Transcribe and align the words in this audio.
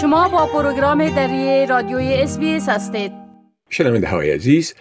شما 0.00 0.28
با 0.28 0.46
پروگرام 0.46 1.08
دری 1.08 1.66
رادیوی 1.66 2.14
SBS 2.14 2.38
هستید 2.68 3.12
شنونده 3.70 4.08
های 4.08 4.30
عزیز 4.30 4.74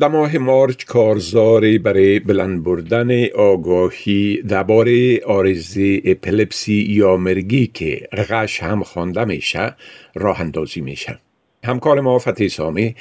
در 0.00 0.08
ماه 0.08 0.38
مارچ 0.38 0.84
کارزاری 0.84 1.78
برای 1.78 2.20
بلند 2.20 2.64
بردن 2.64 3.24
آگاهی 3.34 4.42
درباره 4.42 5.20
عارضه 5.24 6.00
epilepsy 6.04 6.86
یا 6.88 7.16
مرگی 7.16 7.66
که 7.66 8.08
غش 8.12 8.62
هم 8.62 8.82
خوانده 8.82 9.24
میشه 9.24 9.74
راه 10.14 10.40
اندازی 10.40 10.80
میشه 10.80 11.18
همکار 11.64 12.00
ما 12.00 12.18
فتی 12.18 12.48
سامی 12.48 12.94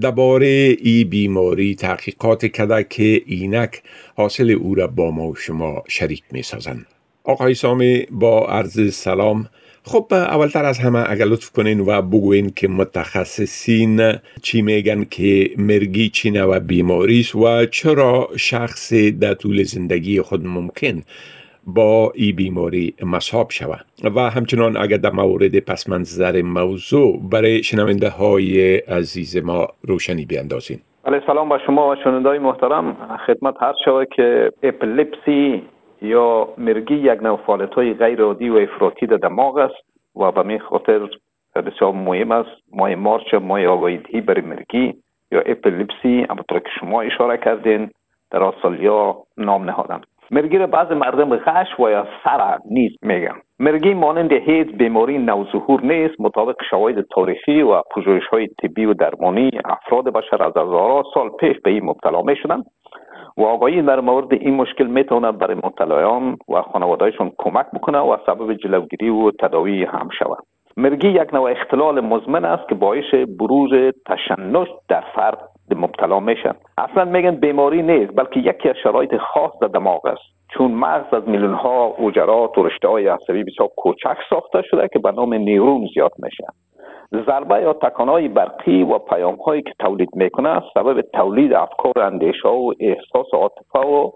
درباره 0.00 0.76
ای 0.82 1.04
بیماری 1.04 1.74
تحقیقات 1.74 2.46
کده 2.46 2.86
که 2.90 3.22
اینک 3.26 3.82
حاصل 4.16 4.50
او 4.50 4.74
را 4.74 4.86
با 4.86 5.10
ما 5.10 5.28
و 5.28 5.34
شما 5.34 5.82
شریک 5.88 6.22
می 6.32 6.42
سازن. 6.42 6.86
آقای 7.24 7.54
سامی 7.54 8.06
با 8.10 8.46
عرض 8.46 8.94
سلام 8.94 9.48
خب 9.88 10.06
اولتر 10.12 10.64
از 10.64 10.78
همه 10.78 11.10
اگر 11.10 11.24
لطف 11.24 11.50
کنین 11.50 11.80
و 11.80 12.02
بگوین 12.02 12.50
که 12.56 12.68
متخصصین 12.68 14.00
چی 14.42 14.62
میگن 14.62 15.04
که 15.04 15.50
مرگی 15.58 16.08
چی 16.08 16.30
نوع 16.30 16.58
بیماری 16.58 17.20
است 17.20 17.34
و 17.34 17.66
چرا 17.66 18.28
شخص 18.36 18.92
در 19.20 19.34
طول 19.34 19.62
زندگی 19.62 20.20
خود 20.20 20.46
ممکن 20.46 21.02
با 21.66 22.12
ای 22.14 22.32
بیماری 22.32 22.94
مصاب 23.02 23.50
شود. 23.50 23.84
و 24.16 24.20
همچنان 24.20 24.76
اگر 24.76 24.96
در 24.96 25.10
مورد 25.10 25.58
پس 25.58 25.88
منظر 25.88 26.42
موضوع 26.42 27.20
برای 27.32 27.62
شنونده 27.62 28.08
های 28.08 28.76
عزیز 28.76 29.36
ما 29.36 29.68
روشنی 29.82 30.24
بیندازین 30.24 30.78
علیه 31.04 31.22
سلام 31.26 31.48
با 31.48 31.58
شما 31.66 31.90
و 31.90 31.96
شنونده 32.04 32.28
های 32.28 32.38
محترم. 32.38 32.96
خدمت 33.26 33.54
هر 33.60 33.74
شود 33.84 34.08
که 34.16 34.52
اپلپسی 34.62 35.62
یا 36.02 36.48
مرگی 36.58 36.94
یک 36.94 37.22
نوع 37.22 37.36
فعالیت 37.36 37.74
های 37.74 37.94
غیر 37.94 38.22
عادی 38.22 38.48
و 38.48 38.56
افراطی 38.56 39.06
در 39.06 39.16
دماغ 39.16 39.56
است 39.56 39.88
و 40.16 40.32
به 40.32 40.42
می 40.42 40.58
خاطر 40.58 41.08
بسیار 41.54 41.92
مهم 41.92 42.30
است. 42.32 42.50
ماه 42.72 42.94
مارچ 42.94 43.34
ماه 43.34 43.66
آگاهی 43.66 44.20
برای 44.20 44.40
مرگی 44.40 44.94
یا 45.32 45.40
اپلپسی 45.40 46.26
همونطور 46.30 46.58
که 46.58 46.70
شما 46.80 47.02
اشاره 47.02 47.36
کردین 47.36 47.90
در 48.30 48.42
آسترالیا 48.42 49.16
نام 49.36 49.64
نهادن 49.64 50.00
مرگی 50.30 50.58
را 50.58 50.66
بعض 50.66 50.92
مردم 50.92 51.36
غش 51.36 51.80
و 51.80 51.90
یا 51.90 52.06
سر 52.24 52.58
نیز 52.70 52.92
میگن. 53.02 53.34
مرگی 53.58 53.94
مانند 53.94 54.32
هیچ 54.32 54.68
بیماری 54.68 55.18
نوظهور 55.18 55.80
نیست 55.80 56.20
مطابق 56.20 56.56
شواهد 56.70 57.00
تاریخی 57.00 57.62
و 57.62 57.82
پژوهش 57.82 58.26
های 58.26 58.48
طبی 58.62 58.84
و 58.84 58.94
درمانی 58.94 59.50
افراد 59.64 60.04
بشر 60.04 60.42
از 60.42 60.50
هزارها 60.50 61.04
سال 61.14 61.28
پیش 61.28 61.56
به 61.64 61.70
این 61.70 61.84
مبتلا 61.84 62.22
می 62.22 62.36
و 63.36 63.42
آگاهی 63.42 63.82
در 63.82 64.00
مورد 64.00 64.32
این 64.32 64.54
مشکل 64.54 64.86
می‌تونه 64.86 65.32
برای 65.32 65.56
مبتلایان 65.56 66.36
و 66.48 66.62
خانوادهشون 66.62 67.32
کمک 67.38 67.66
بکنه 67.74 67.98
و 67.98 68.16
سبب 68.26 68.54
جلوگیری 68.54 69.08
و 69.08 69.30
تداوی 69.30 69.84
هم 69.84 70.08
شود. 70.18 70.44
مرگی 70.76 71.08
یک 71.08 71.34
نوع 71.34 71.50
اختلال 71.50 72.00
مزمن 72.00 72.44
است 72.44 72.68
که 72.68 72.74
باعث 72.74 73.14
بروز 73.38 73.70
تشنج 74.06 74.68
در 74.88 75.04
فرد 75.14 75.38
مبتلا 75.76 76.20
میشن. 76.20 76.54
اصلا 76.78 77.04
میگن 77.04 77.30
بیماری 77.30 77.82
نیست 77.82 78.12
بلکه 78.16 78.40
یکی 78.40 78.68
از 78.68 78.76
شرایط 78.82 79.16
خاص 79.16 79.50
در 79.60 79.68
دماغ 79.68 80.06
است. 80.06 80.22
چون 80.54 80.72
مغز 80.72 81.14
از 81.14 81.28
میلیون 81.28 81.54
ها 81.54 81.84
اوجرات 81.84 82.58
و 82.58 82.62
رشته 82.62 82.88
های 82.88 83.08
عصبی 83.08 83.44
بسیار 83.44 83.68
کوچک 83.76 84.16
ساخته 84.30 84.62
شده 84.62 84.88
که 84.92 84.98
به 84.98 85.12
نام 85.12 85.34
نیرون 85.34 85.88
زیاد 85.94 86.12
میشه 86.18 86.44
ضربه 87.12 87.62
یا 87.62 87.72
تکانهای 87.72 88.28
برقی 88.28 88.82
و 88.82 88.98
پیام 88.98 89.36
هایی 89.36 89.62
که 89.62 89.72
تولید 89.78 90.08
می‌کنه 90.14 90.62
سبب 90.74 91.00
تولید 91.00 91.52
افکار 91.52 91.98
اندیشه 92.02 92.48
و 92.48 92.72
احساس 92.80 93.26
عاطفه 93.32 93.78
و 93.78 94.10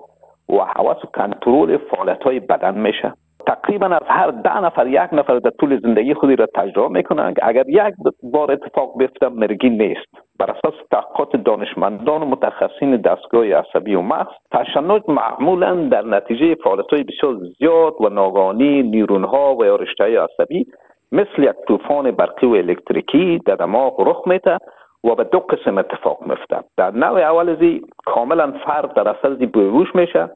و 0.49 0.65
حواس 0.77 1.05
و 1.05 1.07
کنترل 1.15 1.77
فعالیت 1.77 2.23
های 2.23 2.41
بدن 2.41 2.79
میشه. 2.79 3.13
تقریبا 3.47 3.87
از 3.87 4.03
هر 4.07 4.31
ده 4.31 4.61
نفر 4.61 4.87
یک 4.87 5.09
نفر 5.13 5.39
در 5.39 5.51
طول 5.51 5.81
زندگی 5.81 6.15
خودی 6.15 6.37
را 6.37 6.47
تجربه 6.55 6.89
می‌کنن 6.89 7.35
اگر 7.43 7.69
یک 7.69 7.95
بار 8.23 8.53
اتفاق 8.53 8.99
بیفته 8.99 9.29
مرگی 9.29 9.71
نیست. 9.71 10.09
بر 10.39 10.51
اساس 10.51 10.75
تحقیقات 10.91 11.37
دانشمندان 11.37 12.23
و 12.23 12.27
متخصصین 12.27 12.97
دستگاه 12.97 13.47
عصبی 13.47 13.95
و 13.95 14.03
مغز 14.03 14.33
تشنج 14.53 15.03
معمولا 15.09 15.75
در 15.75 16.03
نتیجه 16.03 16.55
فعالیت 16.55 16.87
های 16.93 17.03
بسیار 17.03 17.37
زیاد 17.59 17.95
و 18.01 18.09
ناگانی 18.09 18.83
نیرون 18.83 19.25
ها 19.25 19.57
و 19.57 19.65
یا 19.65 19.77
رشته 19.77 20.21
عصبی 20.21 20.67
مثل 21.13 21.43
یک 21.43 21.57
طوفان 21.69 22.11
برقی 22.11 22.47
و 22.47 22.55
الکتریکی 22.55 23.39
در 23.47 23.55
دماغ 23.55 24.01
رخ 24.09 24.23
میته 24.27 24.59
و 25.05 25.15
به 25.15 25.25
دو 25.25 25.39
قسم 25.39 25.79
اتفاق 25.79 26.19
میفته 26.27 26.57
در 26.77 26.91
نوع 26.91 27.21
اول 27.21 27.49
ازی 27.49 27.83
کاملا 28.07 28.53
فرد 28.65 28.95
در 28.95 29.09
اصل 29.09 29.37
زی 29.39 29.47
بیهوش 29.47 29.95
میشه. 29.95 30.31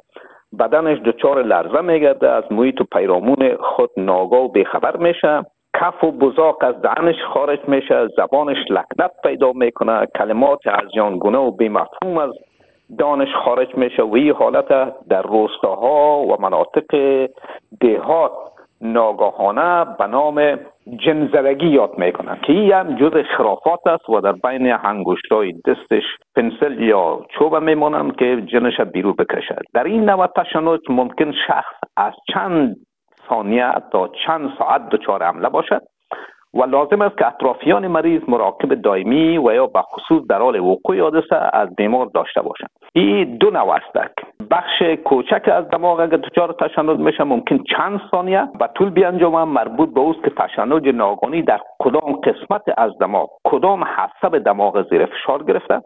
بدنش 0.59 0.99
دچار 0.99 1.43
لرزه 1.43 1.81
میگرده 1.81 2.31
از 2.31 2.45
محیط 2.51 2.81
و 2.81 2.85
پیرامون 2.85 3.57
خود 3.61 3.91
ناگاه 3.97 4.41
و 4.41 4.49
بیخبر 4.49 4.97
میشه. 4.97 5.43
کف 5.77 6.05
و 6.05 6.13
بزاق 6.13 6.57
از 6.61 6.83
دهنش 6.83 7.17
خارج 7.35 7.59
میشه 7.69 8.09
زبانش 8.17 8.57
لکنت 8.71 9.11
پیدا 9.23 9.53
می‌کنه 9.53 10.07
کلمات 10.19 10.67
از 10.67 11.19
گونه 11.19 11.39
و 11.39 11.51
بیمفهوم 11.51 12.19
از 12.19 12.31
دانش 12.99 13.29
خارج 13.45 13.75
میشه. 13.75 14.03
و 14.03 14.15
این 14.15 14.33
حالت 14.33 14.69
در 15.09 15.23
روستاها 15.23 16.19
و 16.19 16.37
مناطق 16.41 16.97
دهات 17.81 18.33
ناگاهانه 18.81 19.85
به 19.99 20.07
نام 20.07 20.59
جنزدگی 21.05 21.67
یاد 21.67 21.99
می‌کنن 21.99 22.39
که 22.43 22.53
این 22.53 22.73
هم 22.73 22.97
جز 22.97 23.13
خرافات 23.37 23.87
است 23.87 24.09
و 24.09 24.21
در 24.21 24.33
بین 24.33 24.67
هنگوشت 24.67 25.33
های 25.33 25.53
دستش 25.53 26.03
پنسل 26.37 26.81
یا 26.81 27.27
چوب 27.39 27.57
میمونن 27.57 28.11
که 28.11 28.43
جنش 28.53 28.81
بیرو 28.81 29.13
بکشد. 29.13 29.63
در 29.75 29.85
این 29.85 30.11
نوع 30.11 30.27
تشنج 30.27 30.81
ممکن 30.89 31.33
شخص 31.47 31.75
از 31.97 32.13
چند 32.35 32.77
ثانیه 33.29 33.73
تا 33.93 34.11
چند 34.27 34.51
ساعت 34.59 34.89
دچار 34.89 35.23
حمله 35.23 35.49
باشد. 35.49 35.83
و 36.57 36.65
لازم 36.65 37.03
است 37.03 37.19
که 37.19 37.27
اطرافیان 37.27 37.87
مریض 37.87 38.23
مراقب 38.29 38.75
دائمی 38.75 39.39
و 39.39 39.55
یا 39.55 39.67
به 39.67 39.83
خصوص 39.83 40.27
در 40.29 40.39
حال 40.39 40.61
وقوع 40.61 41.01
حادثه 41.01 41.37
از 41.53 41.77
بیمار 41.77 42.07
داشته 42.07 42.43
باشند. 42.43 42.71
این 42.93 43.37
دو 43.37 43.51
نوع 43.51 43.71
است 43.71 44.17
بخش 44.51 44.83
کوچک 45.05 45.49
از 45.49 45.71
دماغ 45.71 46.01
اگر 46.01 46.17
دچار 46.17 46.55
تشنج 46.61 46.99
میشه 47.01 47.25
ممکن 47.25 47.59
چند 47.77 48.01
ثانیه 48.11 48.49
به 48.59 48.69
طول 48.75 48.91
بیانجامه 48.91 49.45
مربوط 49.45 49.95
به 49.95 50.01
اوست 50.01 50.25
که 50.25 50.31
تشنج 50.31 50.89
ناگانی 50.89 51.43
در 51.43 51.61
کدام 51.79 52.13
قسمت 52.13 52.63
از 52.79 52.99
دماغ 53.01 53.31
کدام 53.45 53.85
حسب 53.85 54.39
دماغ 54.39 54.89
زیر 54.91 55.07
فشار 55.07 55.43
گرفته 55.43 55.81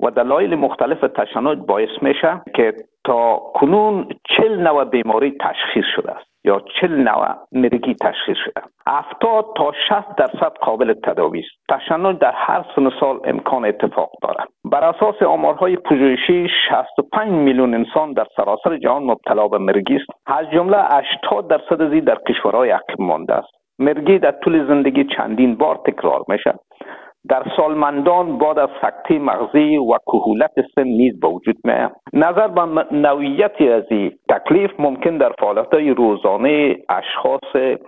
و 0.00 0.10
دلایل 0.10 0.54
مختلف 0.54 1.00
تشنج 1.00 1.58
باعث 1.58 2.02
میشه 2.02 2.42
که 2.54 2.74
تا 3.04 3.36
کنون 3.54 4.08
چل 4.36 4.60
نوع 4.60 4.84
بیماری 4.84 5.38
تشخیص 5.40 5.84
شده 5.96 6.12
است. 6.12 6.31
یا 6.44 6.62
چل 6.80 6.92
نوع 6.92 7.28
مرگی 7.52 7.94
تشخیص 7.94 8.36
شده. 8.44 8.62
هفتاد 8.86 9.46
تا 9.56 9.72
60 9.88 10.16
درصد 10.16 10.52
قابل 10.60 10.94
تداوی 10.94 11.40
است. 11.40 11.50
تشنج 11.68 12.18
در 12.18 12.32
هر 12.34 12.64
سن 12.76 12.90
سال 13.00 13.20
امکان 13.24 13.64
اتفاق 13.64 14.10
دارد. 14.22 14.48
بر 14.64 14.84
اساس 14.84 15.22
آمارهای 15.22 15.76
پژوهشی 15.76 16.48
65 16.68 17.30
میلیون 17.30 17.74
انسان 17.74 18.12
در 18.12 18.26
سراسر 18.36 18.76
جهان 18.76 19.02
مبتلا 19.02 19.48
به 19.48 19.58
مرگی 19.58 19.96
است. 19.96 20.06
از 20.26 20.46
جمله 20.50 20.76
80 20.76 21.48
درصد 21.48 21.82
از 21.82 22.04
در 22.04 22.18
کشورهای 22.28 22.70
عقب 22.70 23.00
مانده 23.00 23.34
است. 23.34 23.62
مرگی 23.78 24.18
در 24.18 24.30
طول 24.30 24.66
زندگی 24.66 25.04
چندین 25.16 25.54
بار 25.54 25.80
تکرار 25.86 26.24
میشه 26.28 26.54
در 27.28 27.42
سالمندان 27.56 28.38
بعد 28.38 28.58
از 28.58 28.68
سکته 28.82 29.18
مغزی 29.18 29.76
و 29.76 29.98
کهولت 30.06 30.52
سن 30.74 30.82
نیز 30.82 31.20
به 31.20 31.28
وجود 31.28 31.56
می 31.64 31.72
نظر 32.12 32.48
به 32.48 32.84
نوعیتی 32.92 33.68
از 33.68 33.84
تکلیف 34.28 34.70
ممکن 34.78 35.16
در 35.16 35.32
فعالیت 35.38 35.74
روزانه 35.74 36.76
اشخاص 36.88 37.78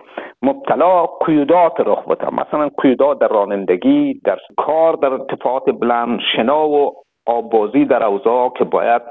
مبتلا 0.41 1.05
قیودات 1.05 1.73
رخ 1.79 2.05
بده 2.05 2.33
مثلا 2.33 2.69
قیودات 2.81 3.19
در 3.19 3.27
رانندگی 3.27 4.21
در 4.25 4.37
کار 4.57 4.93
در 4.93 5.13
ارتفاعات 5.13 5.69
بلند 5.69 6.19
شنا 6.35 6.69
و 6.69 6.93
آبازی 7.25 7.85
در 7.85 8.03
اوضاع 8.03 8.53
که 8.57 8.63
باید 8.63 9.01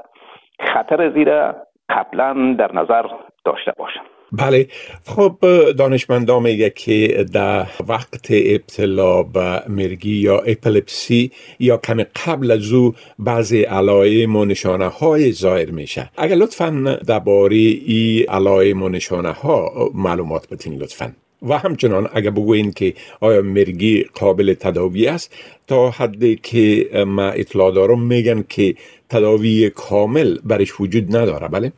خطر 0.61 1.11
زیره 1.11 1.55
قبلا 1.89 2.55
در 2.59 2.73
نظر 2.73 3.07
داشته 3.45 3.73
باشند. 3.79 4.14
بله. 4.37 4.69
خب 5.07 5.37
دانشمندا 5.79 6.41
میگه 6.41 6.71
که 6.71 7.27
در 7.33 7.67
وقت 7.89 8.27
ابتلا 8.31 9.23
به 9.23 9.63
مرگی 9.69 10.17
یا 10.17 10.39
اپلپسی 10.39 11.31
یا 11.59 11.77
کمی 11.77 12.05
قبل 12.27 12.51
از 12.51 12.73
او 12.73 12.95
بعضی 13.19 13.63
علائم 13.63 14.37
و 14.37 14.45
نشانه 14.45 14.87
های 14.87 15.33
ظاهر 15.33 15.71
میشه. 15.71 16.11
اگر 16.17 16.35
لطفا 16.35 16.99
درباره 17.07 17.57
این 17.57 18.25
علائم 18.29 18.83
و 18.83 18.89
نشانه 18.89 19.33
ها 19.33 19.91
معلومات 19.95 20.49
بتین 20.49 20.75
لطفا. 20.75 21.13
و 21.43 21.59
همچنان 21.59 22.09
اگر 22.13 22.31
بگوین 22.31 22.73
که 22.73 22.95
آیا 23.21 23.43
مرگی 23.43 24.03
قابل 24.03 24.55
تداوی 24.55 25.07
است 25.07 25.35
تا 25.67 25.91
حدی 25.91 26.37
که 26.43 26.89
ما 27.07 27.29
اطلاع 27.29 27.73
دارم 27.73 28.01
میگن 28.01 28.45
که 28.49 28.75
تداوی 29.09 29.71
کامل 29.71 30.39
برش 30.45 30.81
وجود 30.81 31.17
نداره. 31.17 31.49
بله؟ 31.49 31.73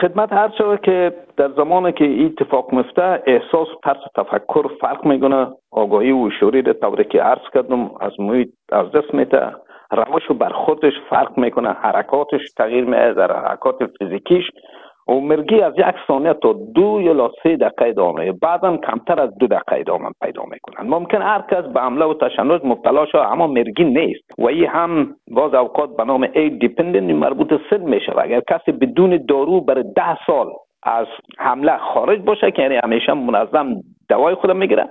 خدمت 0.00 0.32
هر 0.32 0.50
شود 0.58 0.80
که 0.80 1.12
در 1.36 1.50
زمانی 1.56 1.92
که 1.92 2.24
اتفاق 2.24 2.74
مفته 2.74 3.22
احساس 3.26 3.68
ترس 3.84 3.96
تفکر 4.16 4.70
فرق 4.80 5.04
میگونه 5.06 5.46
آگاهی 5.70 6.12
و 6.12 6.30
شوری 6.30 6.62
در 6.62 6.72
طوری 6.72 7.04
که 7.04 7.22
عرض 7.22 7.50
کردم 7.54 7.90
از 8.00 8.12
محیط 8.18 8.48
از 8.72 8.92
دست 8.92 9.14
میته 9.14 9.52
روش 9.90 10.30
و 10.30 10.34
برخوردش 10.34 10.92
فرق 11.10 11.38
می‌کنه. 11.38 11.72
حرکاتش 11.72 12.40
تغییر 12.56 12.84
میده. 12.84 13.12
در 13.12 13.36
حرکات 13.36 13.76
فیزیکیش 13.98 14.44
و 15.10 15.20
مرگی 15.20 15.60
از 15.60 15.74
یک 15.76 15.94
ثانیه 16.06 16.34
تا 16.34 16.52
دو 16.52 17.00
یا 17.02 17.30
سه 17.42 17.56
دقیقه 17.56 17.88
ادامه. 17.88 18.32
بعدا 18.32 18.76
کمتر 18.76 19.20
از 19.20 19.38
دو 19.38 19.46
دقیقه 19.46 19.80
ادامه 19.80 20.10
پیدا 20.22 20.42
می‌کنن. 20.50 20.88
ممکن 20.88 21.22
هر 21.22 21.44
کس 21.50 21.64
به 21.64 21.80
حمله 21.80 22.04
و 22.04 22.14
تشنج 22.14 22.60
مبتلا 22.64 23.06
شد 23.06 23.18
اما 23.18 23.46
مرگی 23.46 23.84
نیست. 23.84 24.24
و 24.38 24.46
این 24.46 24.66
هم 24.66 25.14
باز 25.30 25.54
اوقات 25.54 25.96
به 25.96 26.04
نام 26.04 26.28
اید 26.34 26.60
دیپندنت 26.60 27.14
مربوط 27.14 27.54
سن 27.70 27.80
میشه. 27.80 28.12
اگر 28.18 28.40
کسی 28.50 28.72
بدون 28.72 29.24
دارو 29.28 29.60
برای 29.60 29.84
ده 29.96 30.18
سال 30.26 30.46
از 30.82 31.06
حمله 31.38 31.76
خارج 31.76 32.20
باشه 32.20 32.50
که 32.50 32.62
یعنی 32.62 32.76
همیشه 32.84 33.12
منظم 33.12 33.66
دوای 34.08 34.34
خودم 34.34 34.56
می‌گیره 34.56 34.88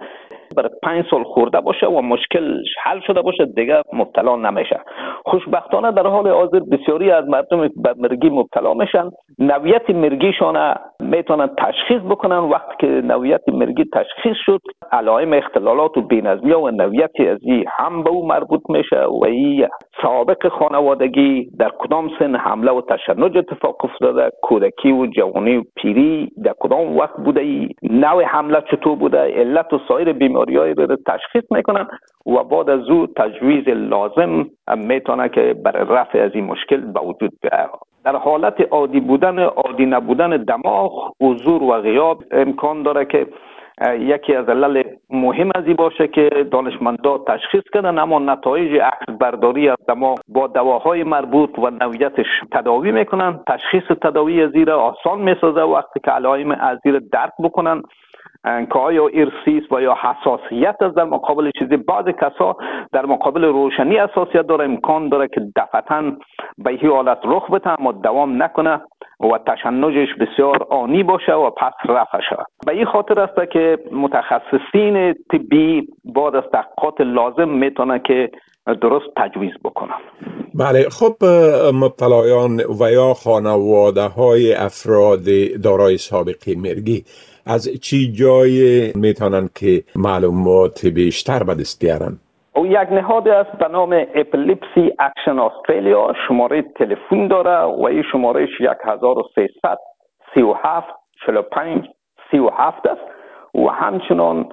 برای 0.57 0.69
پنج 0.83 1.05
سال 1.11 1.23
خورده 1.23 1.59
باشه 1.59 1.87
و 1.87 2.01
مشکل 2.01 2.63
حل 2.83 2.99
شده 3.07 3.21
باشه 3.21 3.45
دیگه 3.45 3.81
مبتلا 3.93 4.35
نمیشه. 4.35 4.79
خوشبختانه 5.25 5.91
در 5.91 6.07
حال 6.07 6.27
حاضر 6.27 6.59
بسیاری 6.59 7.11
از 7.11 7.27
مردم 7.27 7.61
به 7.61 7.93
مرگی 7.97 8.29
مبتلا 8.29 8.73
میشن. 8.73 9.09
نویت 9.39 9.89
مرگیشان 9.89 10.75
می‌تونن 10.99 11.49
تشخیص 11.57 12.01
بکنن. 12.01 12.37
وقتی 12.37 12.75
که 12.79 12.87
نویت 12.87 13.49
مرگی 13.49 13.85
تشخیص 13.93 14.37
شد 14.45 14.61
علائم 14.91 15.33
اختلالات 15.33 15.97
و 15.97 16.01
بینظمی 16.01 16.53
و 16.53 16.71
نویت 16.71 17.19
از 17.19 17.39
هم 17.67 18.03
به 18.03 18.09
او 18.09 18.27
مربوط 18.27 18.61
میشه 18.69 19.03
و 19.03 19.23
ای 19.25 19.67
سابق 20.01 20.47
خانوادگی 20.47 21.49
در 21.59 21.71
کدام 21.79 22.09
سن 22.19 22.35
حمله 22.35 22.71
و 22.71 22.81
تشنج 22.81 23.37
اتفاق 23.37 23.85
افتاده 23.85 24.31
کودکی 24.41 24.91
و 24.91 25.05
جوانی 25.05 25.57
و 25.57 25.63
پیری 25.75 26.31
در 26.43 26.53
کدام 26.59 26.97
وقت 26.97 27.17
بوده 27.17 27.41
ای 27.41 27.69
نوع 27.83 28.23
حمله 28.23 28.63
چطور 28.71 28.95
بوده 28.95 29.17
علت 29.17 29.73
و 29.73 29.79
سایر 29.87 30.13
بیماری 30.13 30.57
های 30.57 30.73
رو 30.73 30.97
تشخیص 31.07 31.43
می‌کنن 31.51 31.87
و 32.25 32.43
بعد 32.43 32.69
از 32.69 32.89
او 32.89 33.07
تجویز 33.07 33.67
لازم 33.67 34.45
می‌تونه 34.77 35.29
که 35.29 35.55
برای 35.65 35.85
رفع 35.89 36.19
از 36.19 36.31
این 36.33 36.45
مشکل 36.45 36.77
به 36.77 36.99
وجود 36.99 37.31
بیاید 37.41 37.88
در 38.05 38.15
حالت 38.15 38.61
عادی 38.71 38.99
بودن 38.99 39.39
عادی 39.39 39.85
نبودن 39.85 40.29
دماغ 40.29 41.11
حضور 41.21 41.63
و 41.63 41.81
غیاب 41.81 42.23
امکان 42.31 42.83
داره 42.83 43.05
که 43.05 43.27
یکی 43.87 44.35
از 44.35 44.49
علل 44.49 44.83
مهم 45.09 45.51
از 45.55 45.75
باشه 45.75 46.07
که 46.07 46.29
دانشمندا 46.51 47.17
تشخیص 47.17 47.63
کردن 47.73 47.97
اما 47.97 48.19
نتایج 48.19 48.81
عکس 48.81 49.17
برداری 49.19 49.69
از 49.69 49.77
دماغ 49.87 50.19
با 50.27 50.47
دواهای 50.47 51.03
مربوط 51.03 51.59
و 51.59 51.69
نویتش 51.69 52.25
تداوی 52.51 52.91
می‌کنن 52.91 53.39
تشخیص 53.47 53.83
تداوی 54.01 54.47
زیر 54.47 54.71
آسان 54.71 55.19
می‌سازه 55.21 55.61
وقتی 55.61 55.99
که 56.05 56.11
علائم 56.11 56.51
از 56.51 56.79
زیر 56.83 56.99
درک 56.99 57.33
بکنن. 57.39 57.81
که 58.43 58.79
آیا 58.79 59.07
ارسیس 59.07 59.71
و 59.71 59.81
یا 59.81 59.95
حساسیت 60.01 60.75
از 60.81 60.93
در 60.93 61.03
مقابل 61.03 61.51
چیزی. 61.59 61.77
بعض 61.77 62.05
کسا 62.05 62.57
در 62.91 63.05
مقابل 63.05 63.43
روشنی 63.43 63.97
حساسیت 63.97 64.47
داره 64.47 64.65
امکان 64.65 65.09
داره 65.09 65.27
که 65.27 65.41
دفتا 65.55 66.01
به 66.57 66.69
این 66.69 66.91
حالت 66.91 67.19
رخ 67.23 67.51
بده 67.51 67.79
اما 67.79 67.91
دوام 67.91 68.43
نکنه 68.43 68.81
و 69.19 69.39
تشنجش 69.47 70.07
بسیار 70.19 70.67
آنی 70.69 71.03
باشه 71.03 71.33
و 71.33 71.49
پس 71.49 71.73
رفع 71.85 72.19
شود. 72.29 72.45
به 72.65 72.71
این 72.71 72.85
خاطر 72.85 73.19
است 73.19 73.51
که 73.51 73.77
متخصصین 73.91 75.13
طبی 75.13 75.87
بعد 76.15 76.35
از 76.35 76.43
تحقیقات 76.53 77.01
لازم 77.01 77.49
می‌تونه 77.49 77.99
که 77.99 78.29
درست 78.81 79.05
تجویز 79.17 79.53
بکنن. 79.63 79.95
بله 80.55 80.89
خب 80.89 81.25
مبتلایان 81.73 82.59
و 82.81 82.91
یا 82.91 83.13
خانواده 83.13 84.07
های 84.07 84.53
افراد 84.53 85.19
دارای 85.63 85.97
سابقه 85.97 86.55
مرگی. 86.57 87.03
از 87.49 87.81
چی 87.81 88.11
جای 88.11 88.91
می‌تونن 88.95 89.49
که 89.55 89.83
معلومات 89.95 90.85
بیشتر 90.85 91.43
به 91.43 91.55
دست 91.55 91.85
بیارن 91.85 92.17
او 92.55 92.67
یک 92.67 92.91
نهاد 92.91 93.27
است 93.27 93.51
به 93.51 93.67
نام 93.67 94.05
Epilepsy 94.15 94.91
Action 94.99 95.39
Australia 95.39 96.13
شماره 96.27 96.61
تلفن 96.61 97.27
داره 97.27 97.81
و 97.81 97.83
این 97.83 98.03
شمارهش 98.11 98.49
1300 98.61 99.77
37 100.33 100.87
45 101.25 101.85
37 102.31 102.85
است 102.85 103.01
و 103.55 103.67
همچنان 103.67 104.49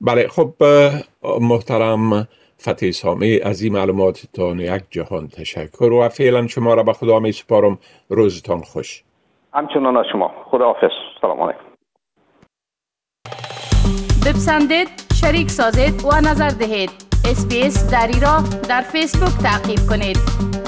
بله 0.00 0.28
خب 0.28 0.48
محترم 1.40 2.28
فتح 2.60 2.90
سامی 2.90 3.40
از 3.44 3.62
این 3.62 3.72
معلوماتتان 3.72 4.58
یک 4.58 4.82
جهان 4.90 5.28
تشکر 5.28 5.92
و 5.92 6.08
فعلا 6.08 6.46
شما 6.46 6.74
را 6.74 6.82
به 6.82 6.92
خدا 6.92 7.20
می 7.20 7.32
سپارم. 7.32 7.78
روزتان 8.08 8.58
خوش. 8.58 9.04
همچنان 9.52 9.96
از 9.96 10.04
شما. 10.12 10.30
خدا 10.50 10.64
حافظ. 10.64 10.90
سلام 11.20 11.42
علیکم. 11.42 11.64
بپسندید 14.26 14.88
شریک 15.20 15.48
سازید 15.48 16.04
و 16.04 16.08
نظر 16.30 16.48
دهید. 16.48 16.90
اسپیس 17.30 17.90
دری 17.92 18.20
را 18.20 18.38
در 18.68 18.80
فیسبوک 18.80 19.42
تعقیب 19.42 19.80
کنید. 19.90 20.59